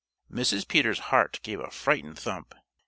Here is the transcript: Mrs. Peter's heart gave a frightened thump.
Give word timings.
Mrs. 0.31 0.67
Peter's 0.67 0.97
heart 1.13 1.39
gave 1.43 1.59
a 1.59 1.69
frightened 1.69 2.17
thump. 2.17 2.55